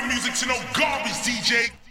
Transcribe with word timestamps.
my 0.00 0.08
music 0.08 0.34
to 0.34 0.46
no 0.46 0.56
garbage 0.72 1.12
DJ. 1.22 1.83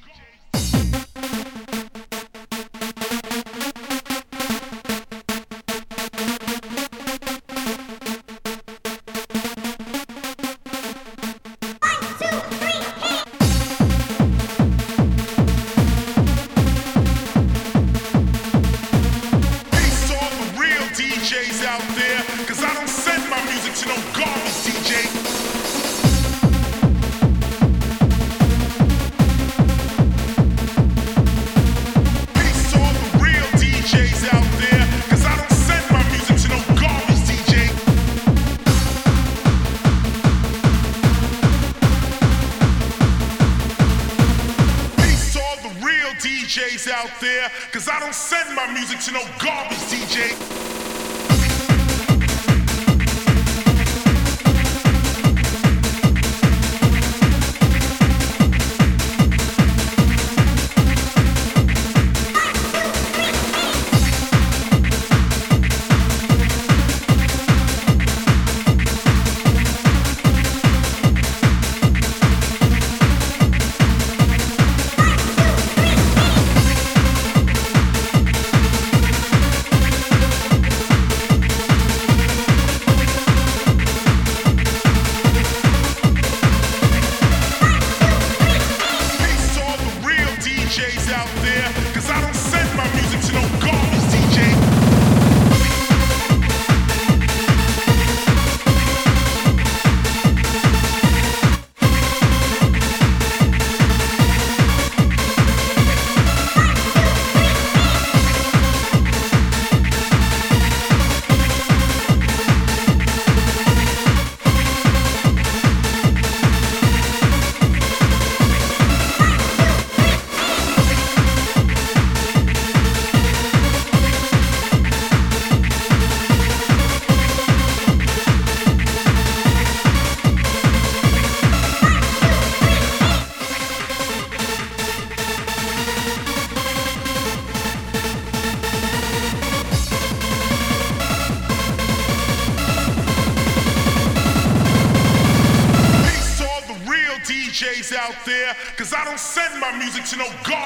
You 149.96 150.18
no 150.18 150.26
God. 150.44 150.63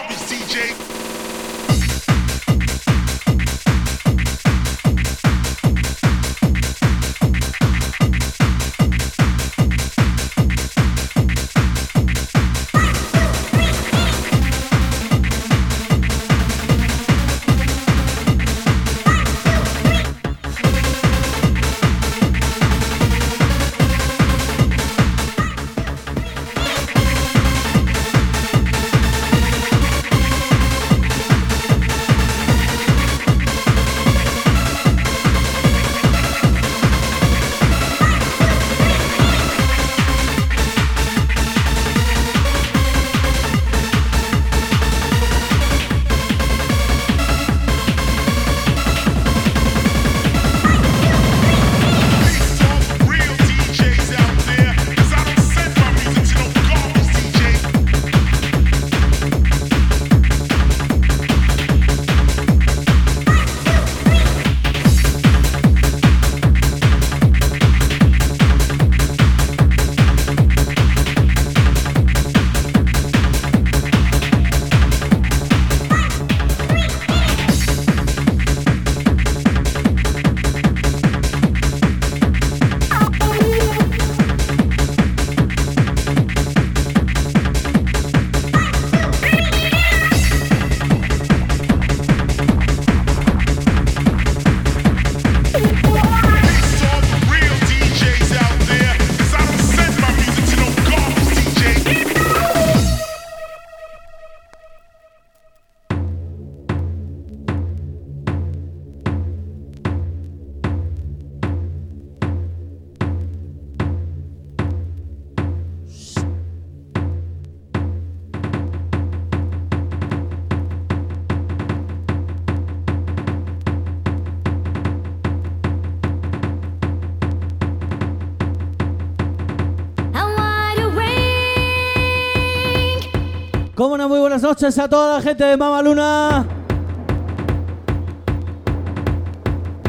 Noches 134.60 134.80
a 134.80 134.89
toda 134.89 135.17
la 135.17 135.22
gente 135.22 135.43
de 135.43 135.56
Mama 135.56 135.84
Luna. 135.84 136.43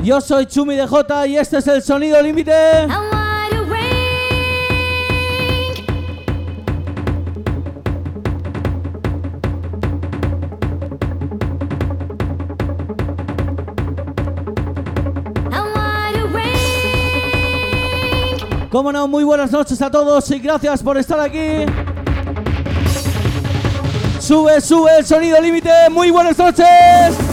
Yo 0.05 0.21
soy 0.21 0.45
Chumi 0.45 0.77
de 0.77 0.87
J 0.87 1.27
y 1.27 1.39
este 1.39 1.57
es 1.57 1.67
el 1.69 1.81
sonido 1.81 2.21
límite. 2.21 2.53
Cómo 18.71 18.93
no, 18.93 19.09
muy 19.09 19.25
buenas 19.25 19.51
noches 19.51 19.81
a 19.81 19.91
todos 19.91 20.31
y 20.31 20.39
gracias 20.39 20.83
por 20.83 20.99
estar 20.99 21.19
aquí. 21.19 21.65
Sube, 24.29 24.61
sube 24.61 24.91
el 24.99 25.07
sonido 25.07 25.41
límite. 25.41 25.71
Muy 25.91 26.11
buenas 26.11 26.37
noches. 26.37 27.28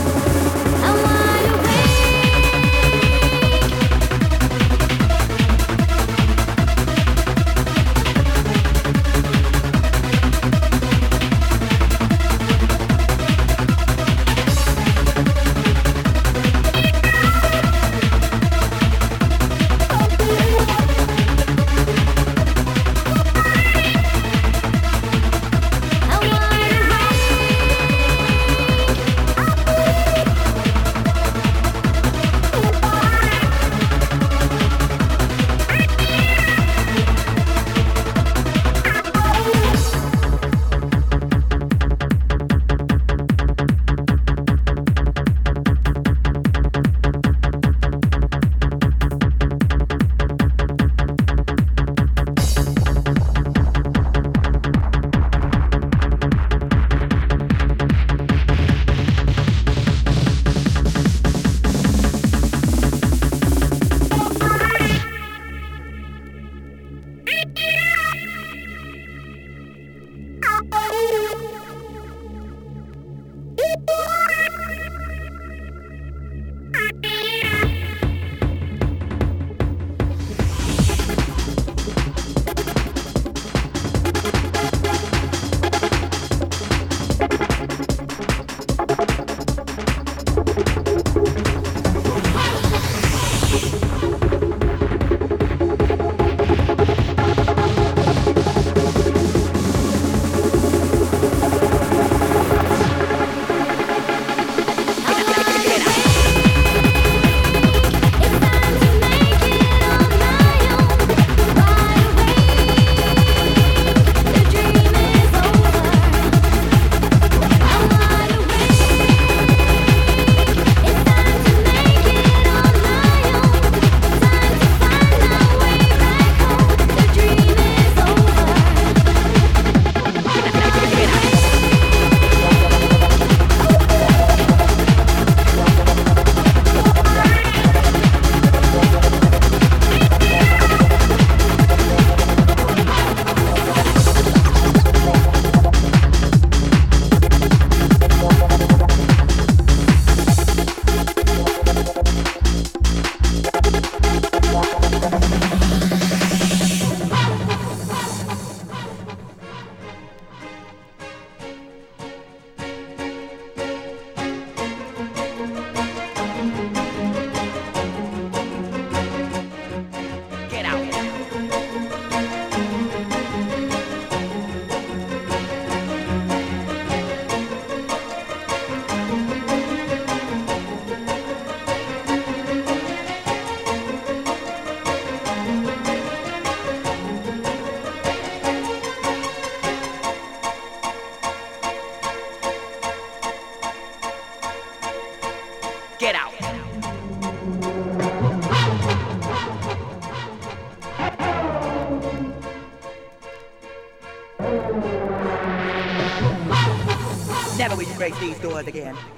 it 208.58 208.68
again. 208.68 209.15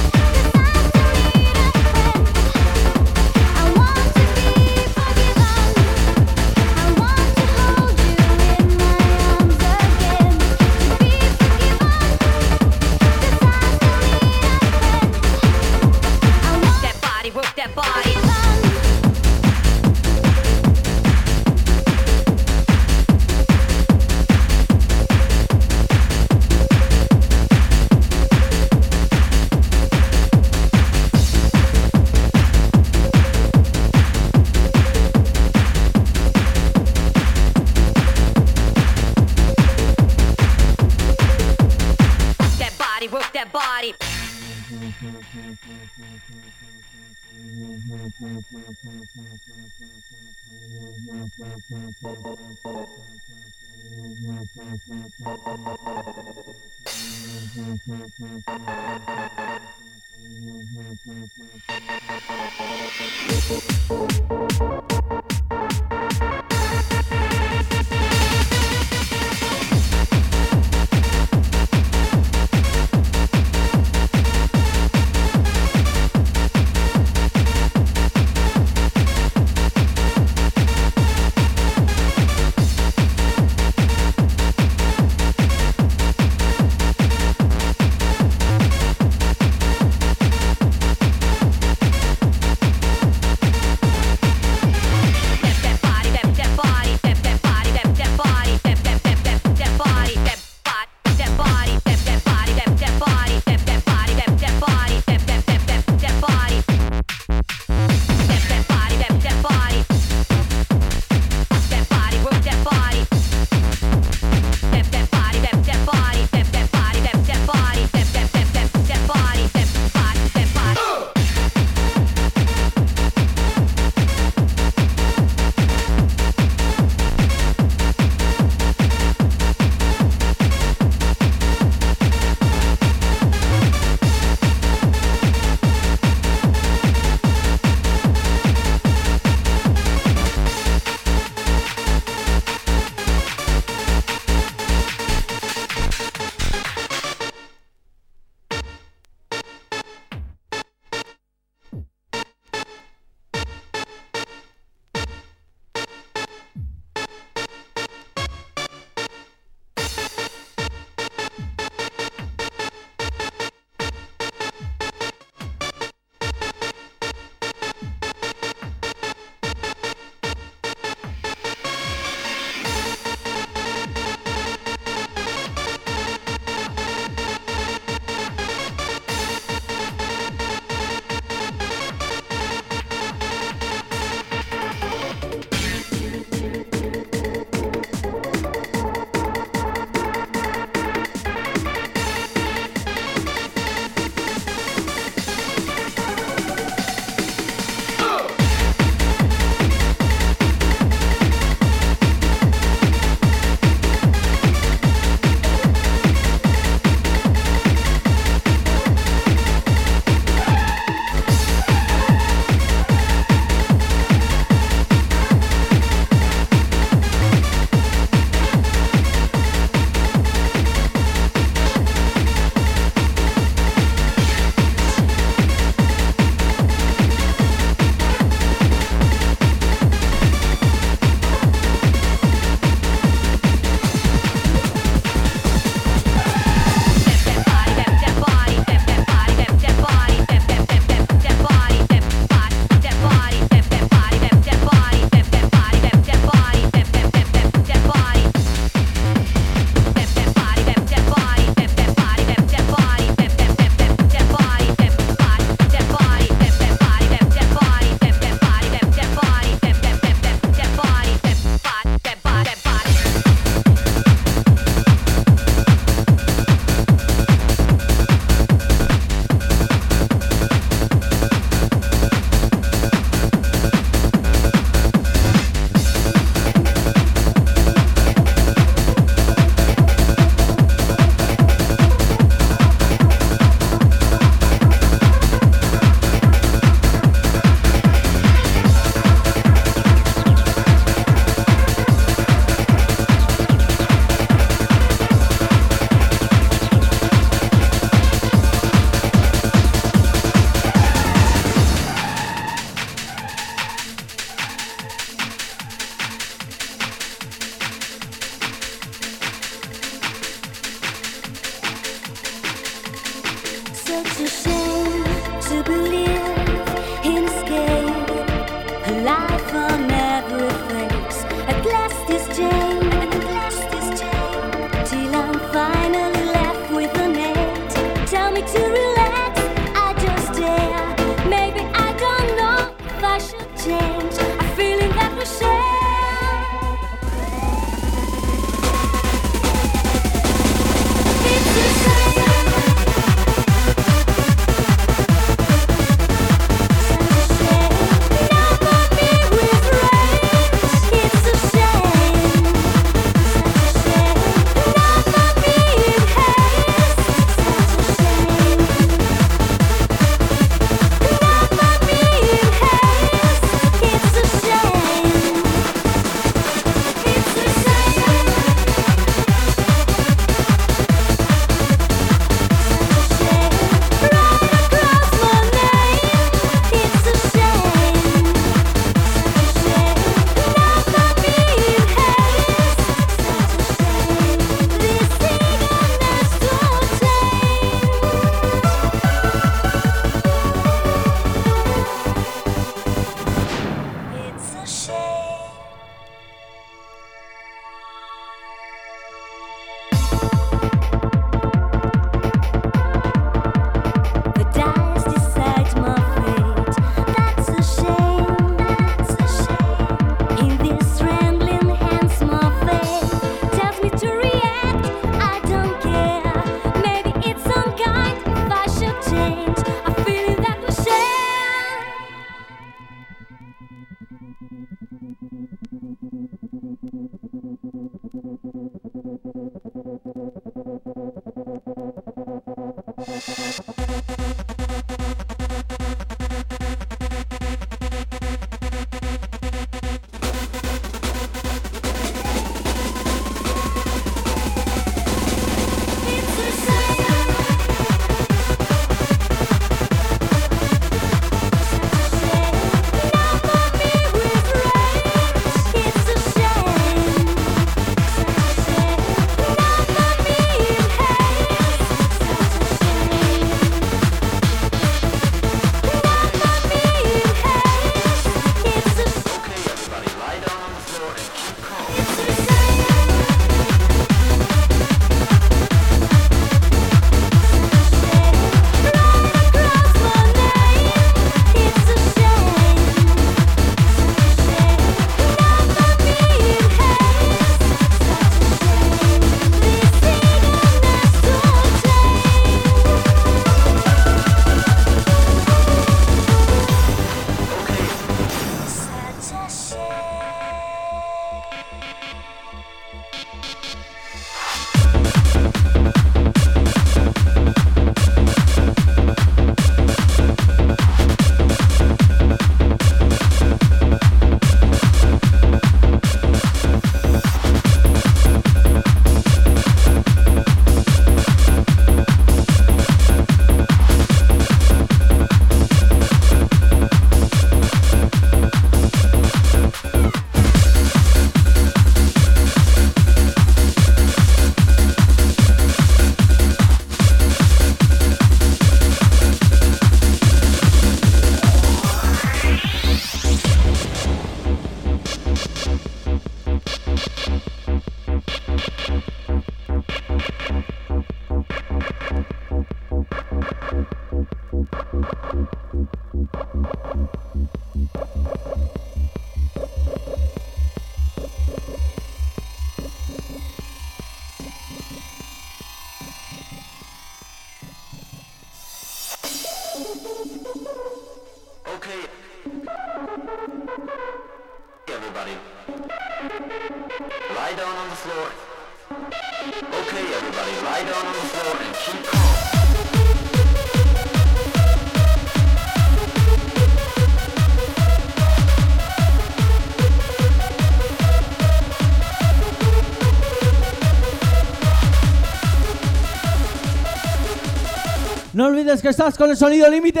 Que 598.80 598.88
estás 598.88 599.18
con 599.18 599.28
el 599.28 599.36
sonido 599.36 599.68
límite. 599.68 600.00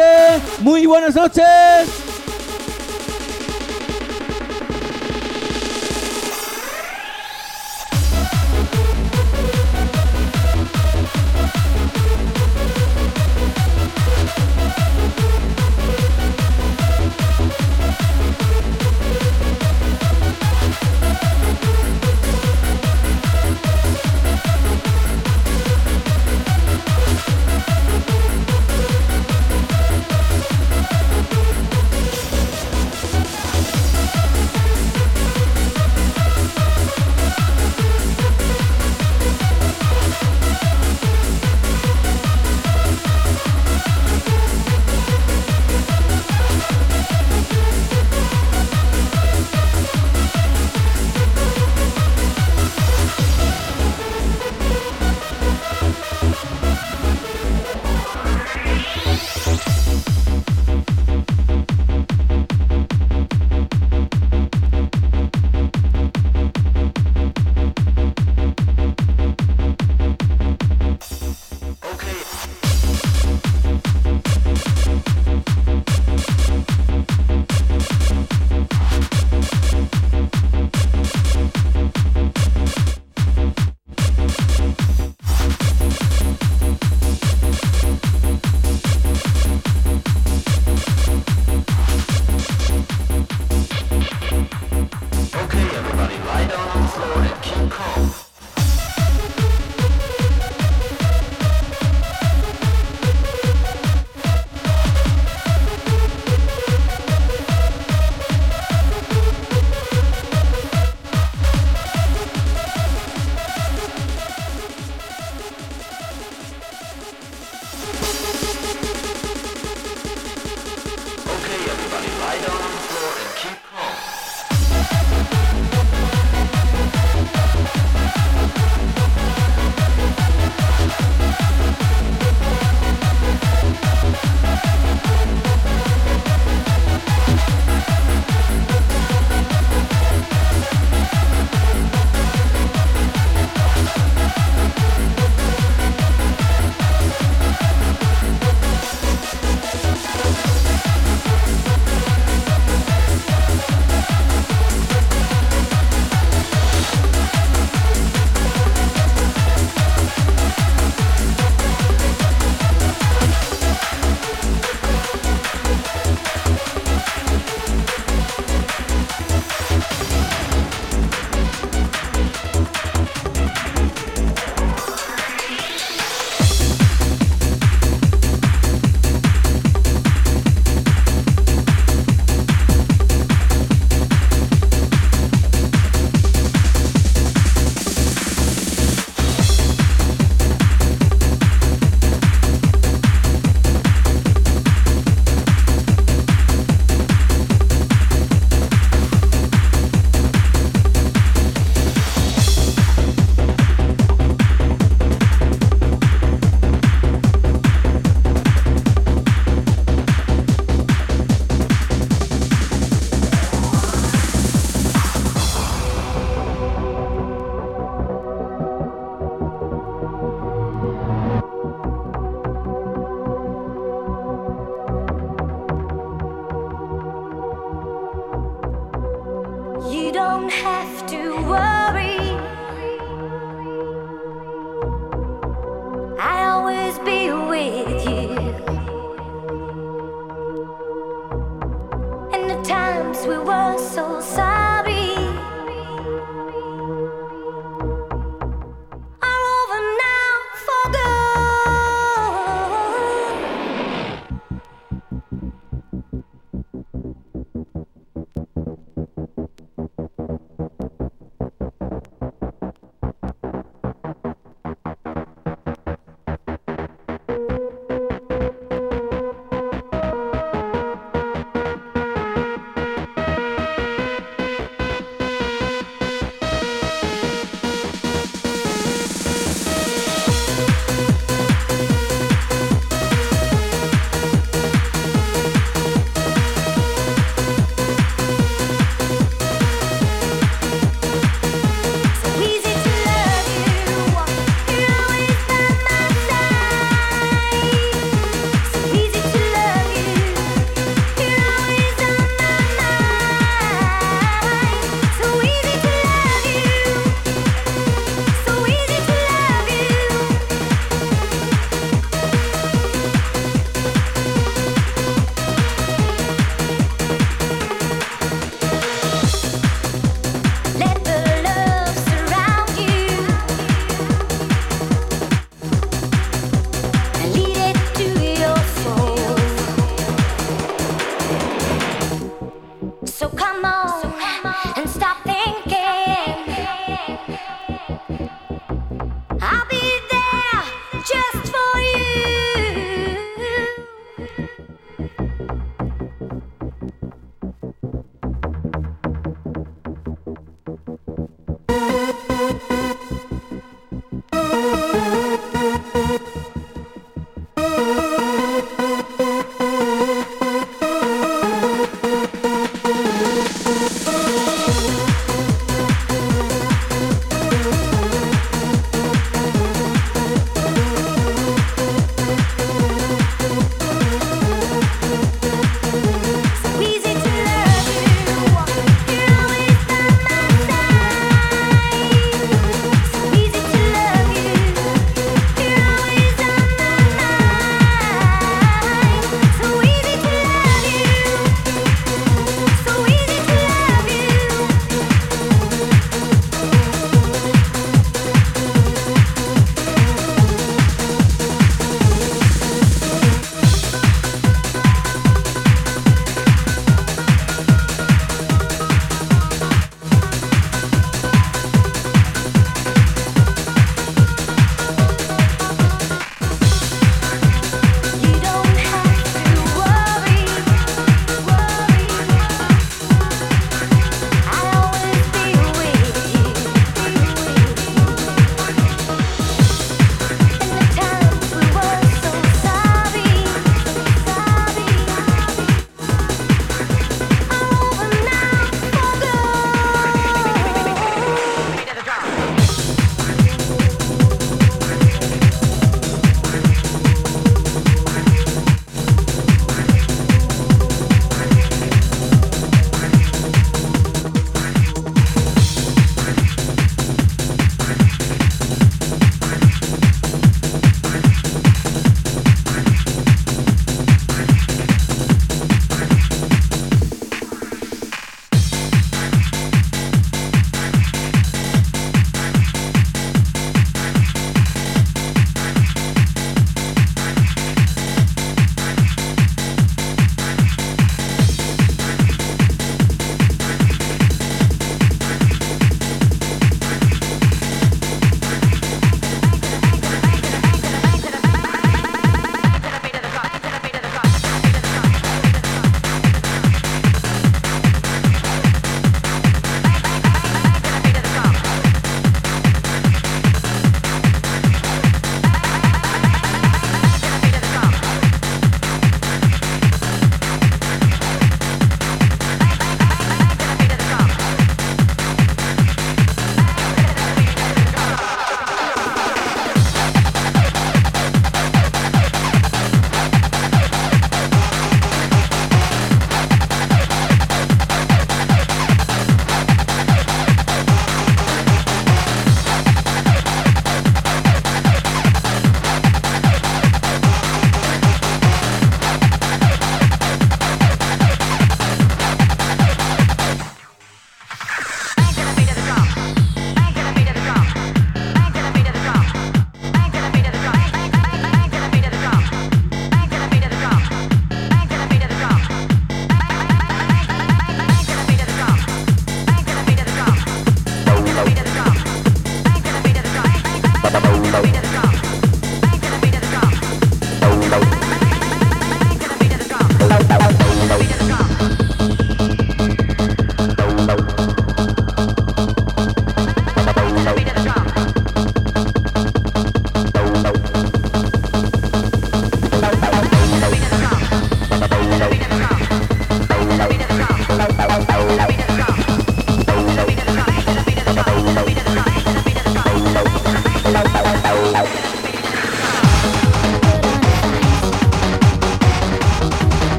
Muy 0.60 0.86
buenas 0.86 1.14
noches. 1.14 2.11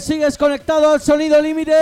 Sigues 0.00 0.38
conectado 0.38 0.92
al 0.92 1.00
sonido 1.00 1.40
límite. 1.40 1.72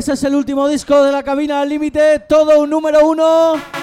Ese 0.00 0.14
es 0.14 0.24
el 0.24 0.34
último 0.34 0.66
disco 0.66 1.04
de 1.04 1.12
la 1.12 1.22
cabina 1.22 1.60
al 1.60 1.68
límite, 1.68 2.20
todo 2.20 2.58
un 2.60 2.70
número 2.70 3.06
uno. 3.06 3.79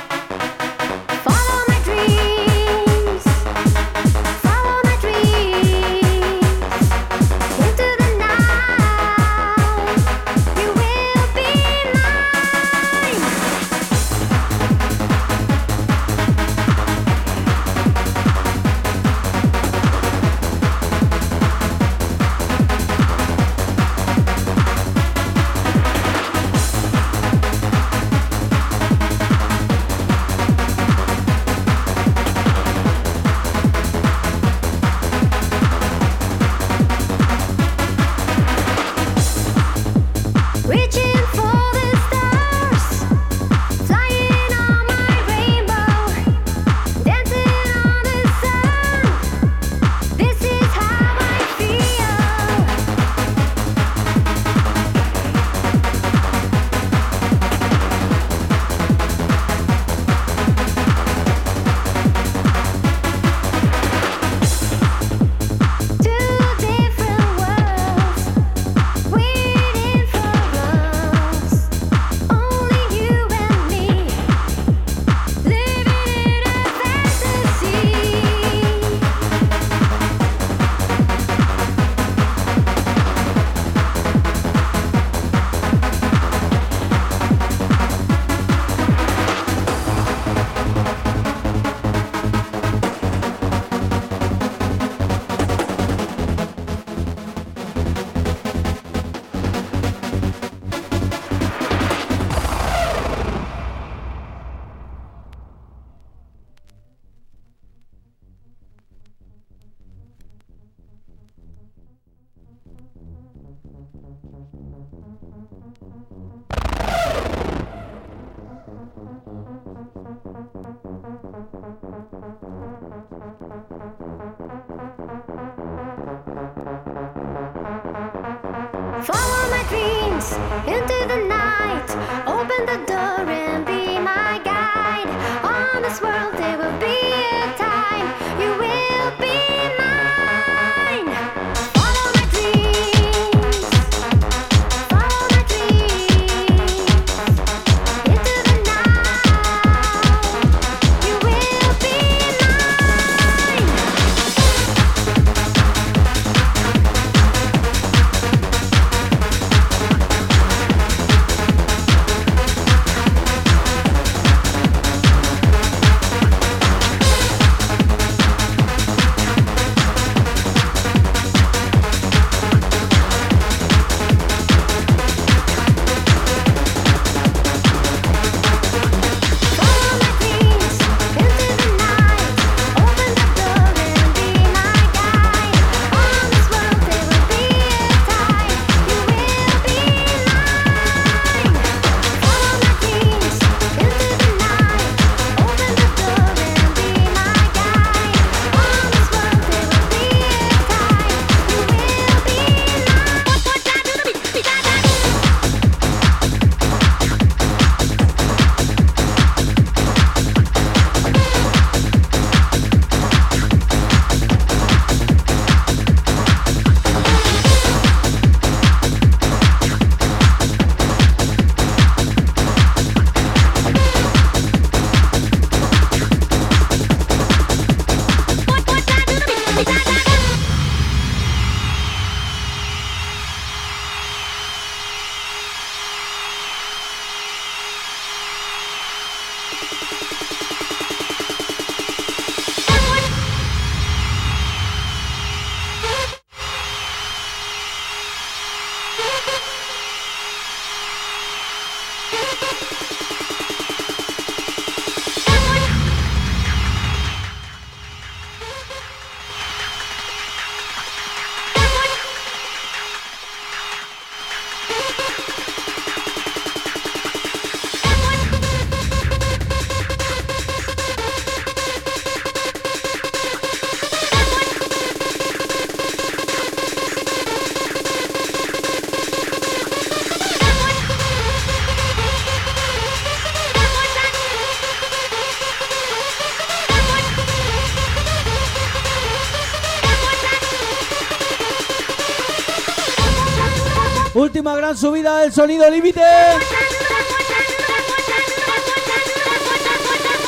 Subida 294.75 295.19
del 295.19 295.31
sonido 295.31 295.69
límite. 295.69 296.01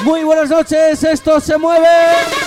Muy 0.04 0.24
buenas 0.24 0.50
noches, 0.50 1.04
esto 1.04 1.42
se 1.42 1.58
mueve. 1.58 2.39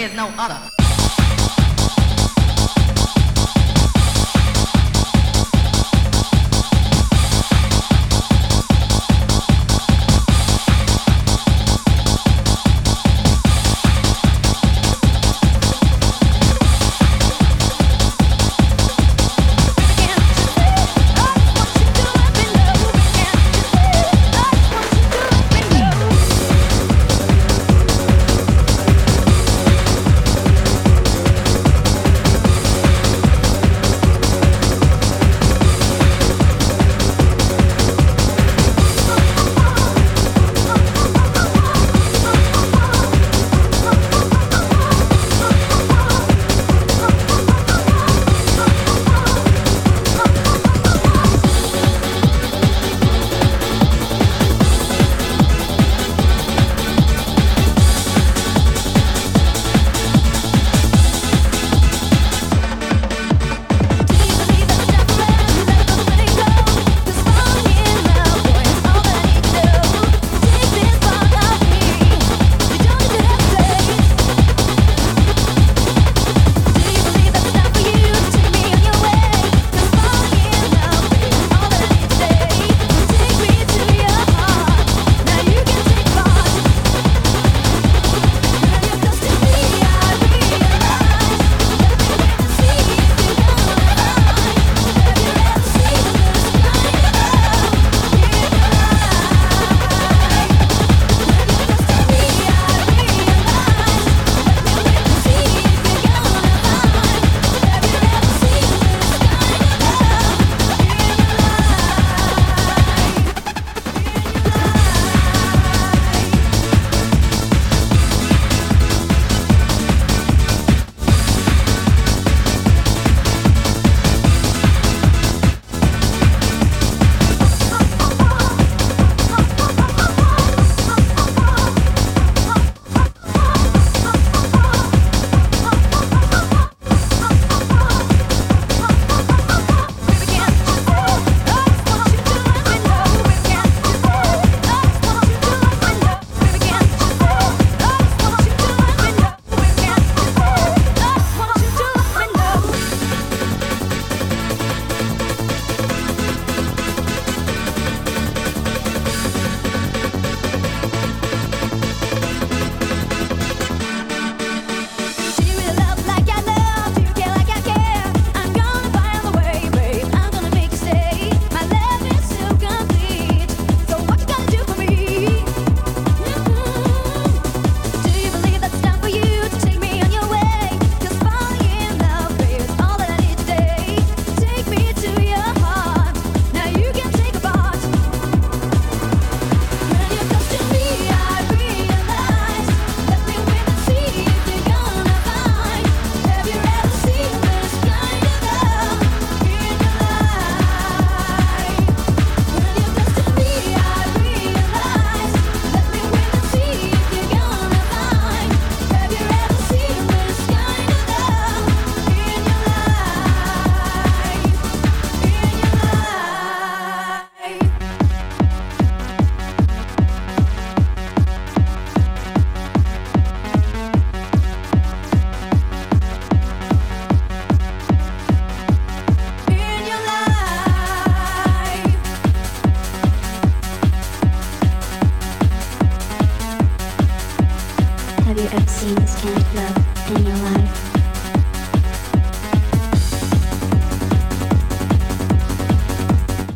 Is 0.00 0.14
no 0.14 0.32
other. 0.38 0.79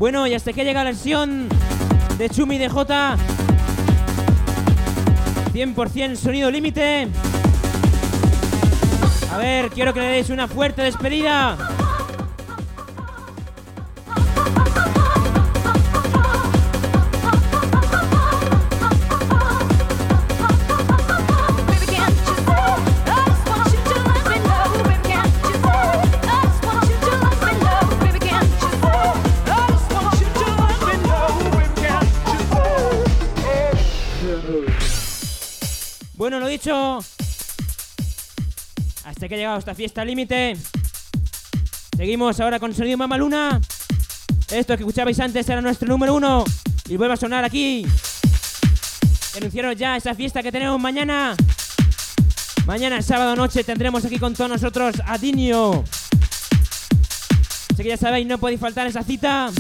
Bueno, 0.05 0.27
y 0.27 0.35
hasta 0.35 0.53
que 0.53 0.65
llega 0.65 0.85
la 0.85 0.91
versión 0.91 1.49
de 2.19 2.29
Chumi 2.29 2.59
de 2.59 2.69
J. 2.69 3.17
100% 5.55 6.17
sonido 6.17 6.51
límite. 6.51 7.09
A 9.33 9.39
ver, 9.39 9.71
quiero 9.71 9.95
que 9.95 10.01
le 10.01 10.09
deis 10.09 10.29
una 10.29 10.47
fuerte 10.47 10.83
despedida. 10.83 11.57
Bueno, 36.25 36.41
lo 36.41 36.47
dicho. 36.47 37.05
Hasta 39.05 39.29
que 39.29 39.35
ha 39.35 39.37
llegado 39.37 39.59
esta 39.59 39.75
fiesta 39.75 40.03
límite. 40.07 40.57
Seguimos 41.95 42.41
ahora 42.41 42.59
con 42.59 42.75
sonido 42.75 42.97
Mama 42.97 43.19
Luna. 43.19 43.61
Esto 44.51 44.75
que 44.75 44.85
escuchabais 44.85 45.21
antes 45.21 45.47
era 45.47 45.61
nuestro 45.61 45.87
número 45.87 46.15
uno. 46.15 46.47
Y 46.89 46.97
vuelve 46.97 47.13
a 47.13 47.19
sonar 47.19 47.45
aquí. 47.45 47.87
Anunciaros 49.37 49.77
ya 49.77 49.99
esa 49.99 50.15
fiesta 50.15 50.43
que 50.43 50.51
tenemos 50.51 50.81
mañana. 50.81 51.37
Mañana, 52.65 53.03
sábado 53.03 53.37
noche, 53.37 53.63
tendremos 53.63 54.03
aquí 54.07 54.19
con 54.19 54.33
todos 54.33 54.49
nosotros 54.49 54.97
a 55.05 55.19
Dinio. 55.19 55.85
Así 57.71 57.83
que 57.83 57.91
ya 57.91 57.99
sabéis, 57.99 58.27
no 58.27 58.39
podéis 58.39 58.61
faltar 58.61 58.87
esa 58.87 59.03
cita. 59.03 59.51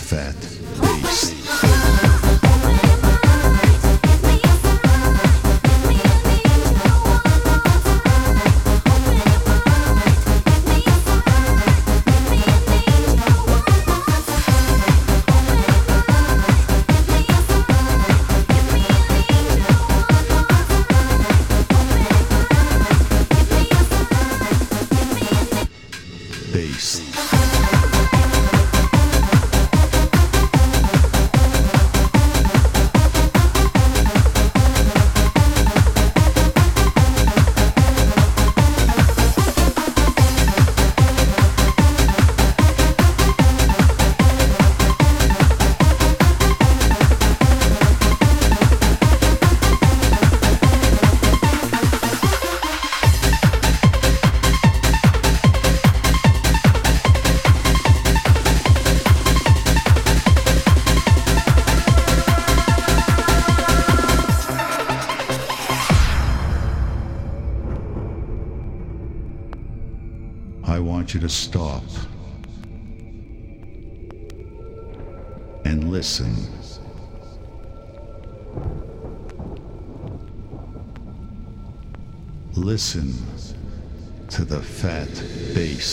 Fat 0.00 0.65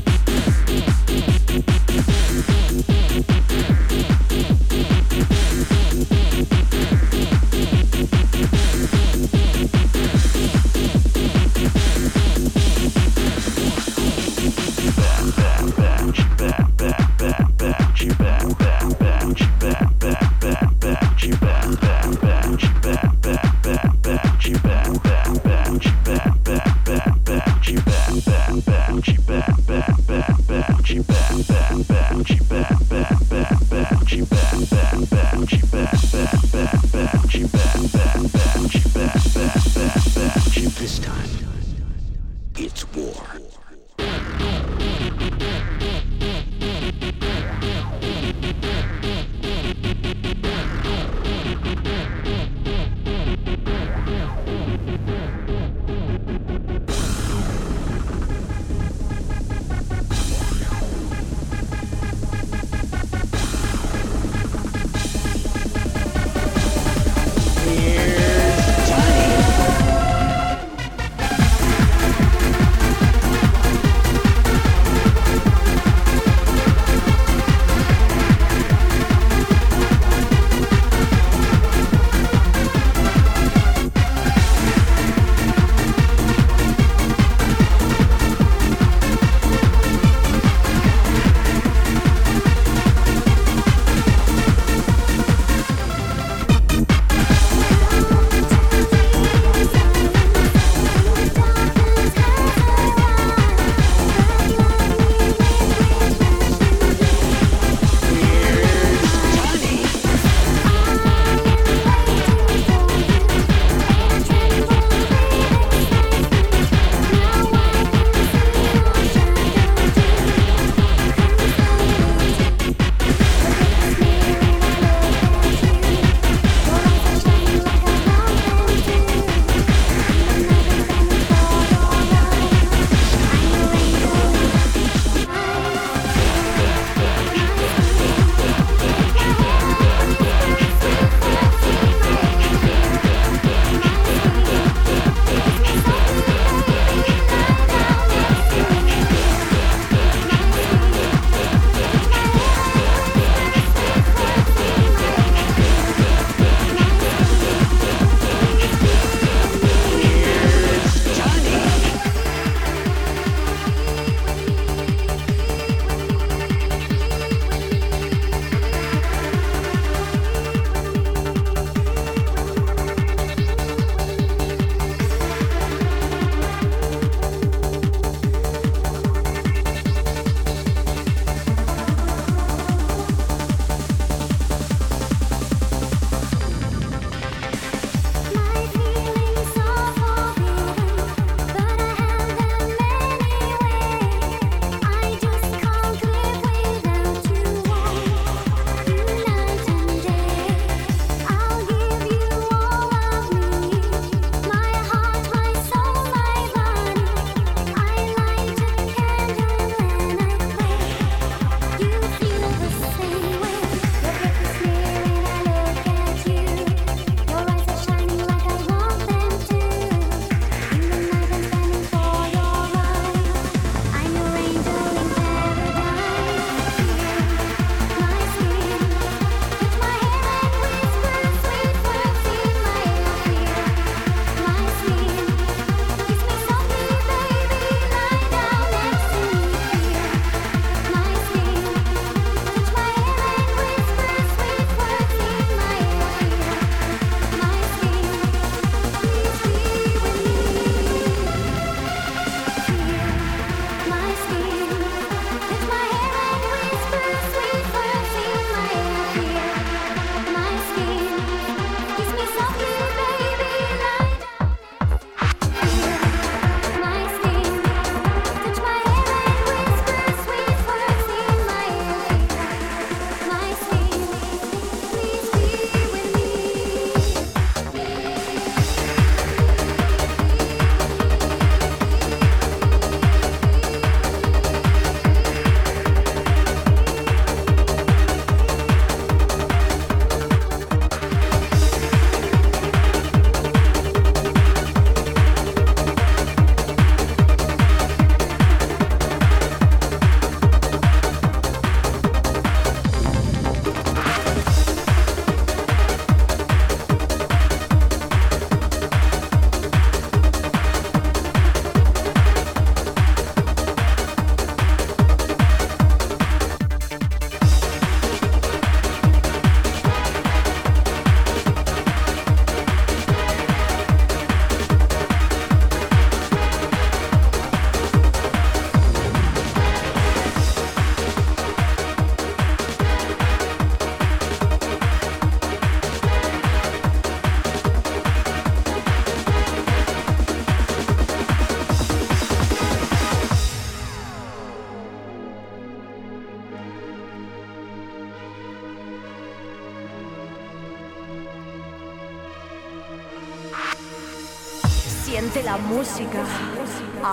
Bye. 0.00 0.23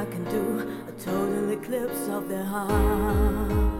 I 0.00 0.06
can 0.06 0.24
do, 0.24 0.66
a 0.88 0.92
total 0.92 1.50
eclipse 1.50 2.08
of 2.08 2.26
the 2.30 2.42
heart. 2.42 3.79